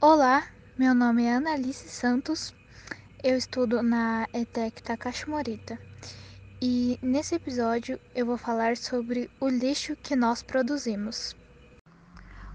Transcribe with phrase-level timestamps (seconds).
[0.00, 0.46] Olá,
[0.78, 2.54] meu nome é Analice Santos,
[3.20, 5.76] eu estudo na ETEC Takashi Morita
[6.62, 11.34] e nesse episódio eu vou falar sobre o lixo que nós produzimos.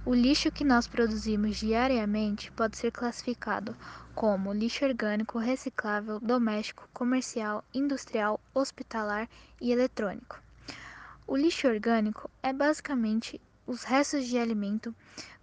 [0.06, 3.76] O lixo que nós produzimos diariamente pode ser classificado
[4.16, 9.28] como lixo orgânico, reciclável, doméstico, comercial, industrial, hospitalar
[9.60, 10.42] e eletrônico.
[11.28, 14.96] O lixo orgânico é basicamente os restos de alimento,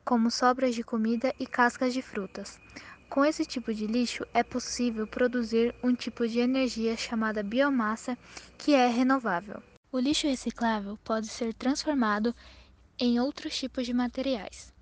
[0.05, 2.59] como sobras de comida e cascas de frutas.
[3.08, 8.17] Com esse tipo de lixo é possível produzir um tipo de energia chamada biomassa,
[8.57, 9.63] que é renovável.
[9.91, 12.35] O lixo reciclável pode ser transformado
[12.99, 14.72] em outros tipos de materiais.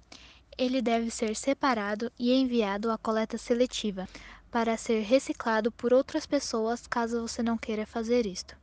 [0.58, 4.06] Ele deve ser separado e enviado à coleta seletiva
[4.50, 8.56] para ser reciclado por outras pessoas caso você não queira fazer isto.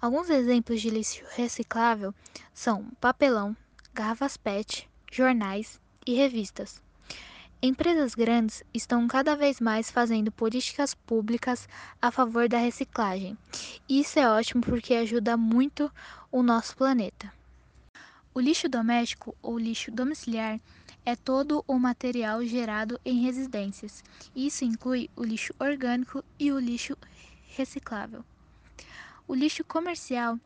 [0.00, 2.14] Alguns exemplos de lixo reciclável
[2.52, 3.56] são papelão,
[3.94, 6.82] garrafas PET, jornais e revistas.
[7.62, 11.68] Empresas grandes estão cada vez mais fazendo políticas públicas
[12.02, 13.38] a favor da reciclagem.
[13.88, 15.88] Isso é ótimo porque ajuda muito
[16.32, 17.32] o nosso planeta.
[18.34, 20.58] O lixo doméstico ou lixo domiciliar
[21.06, 24.02] é todo o material gerado em residências.
[24.34, 26.98] Isso inclui o lixo orgânico e o lixo
[27.56, 28.24] reciclável.
[29.28, 30.36] O lixo comercial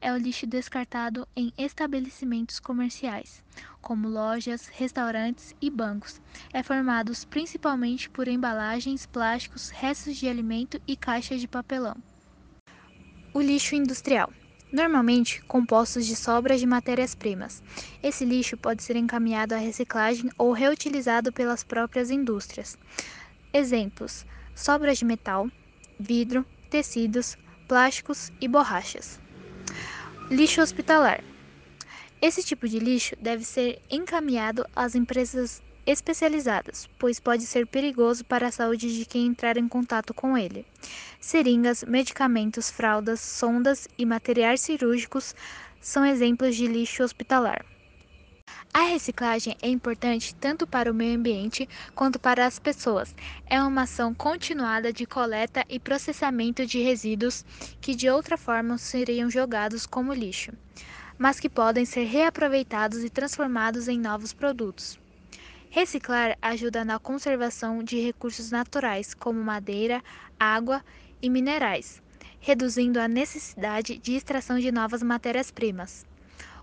[0.00, 3.42] é o lixo descartado em estabelecimentos comerciais,
[3.80, 6.20] como lojas, restaurantes e bancos.
[6.52, 11.96] É formado principalmente por embalagens, plásticos, restos de alimento e caixas de papelão.
[13.32, 14.32] O lixo industrial
[14.72, 17.62] normalmente compostos de sobras de matérias-primas.
[18.02, 22.78] Esse lixo pode ser encaminhado à reciclagem ou reutilizado pelas próprias indústrias.
[23.52, 25.50] Exemplos: sobras de metal,
[25.98, 29.20] vidro, tecidos, plásticos e borrachas.
[30.30, 31.24] Lixo hospitalar.
[32.20, 38.48] Esse tipo de lixo deve ser encaminhado às empresas especializadas, pois pode ser perigoso para
[38.48, 40.66] a saúde de quem entrar em contato com ele.
[41.18, 45.34] Seringas, medicamentos, fraldas, sondas e materiais cirúrgicos
[45.80, 47.64] são exemplos de lixo hospitalar.
[48.72, 53.14] A reciclagem é importante tanto para o meio ambiente quanto para as pessoas.
[53.46, 57.44] É uma ação continuada de coleta e processamento de resíduos
[57.80, 60.52] que de outra forma seriam jogados como lixo,
[61.18, 64.98] mas que podem ser reaproveitados e transformados em novos produtos.
[65.70, 70.02] Reciclar ajuda na conservação de recursos naturais, como madeira,
[70.38, 70.84] água
[71.20, 72.02] e minerais,
[72.38, 76.06] reduzindo a necessidade de extração de novas matérias-primas.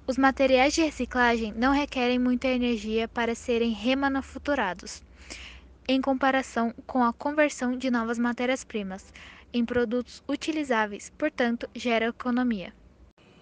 [0.08, 5.02] Os materiais de reciclagem não requerem muita energia para serem remanufaturados,
[5.88, 9.12] em comparação com a conversão de novas matérias-primas
[9.52, 12.72] em produtos utilizáveis, portanto, gera economia.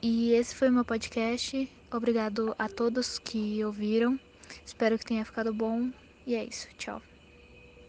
[0.02, 1.70] E esse foi o meu podcast.
[1.92, 4.18] Obrigado a todos que ouviram.
[4.66, 5.92] Espero que tenha ficado bom.
[6.26, 6.68] E é isso.
[6.78, 7.02] Tchau.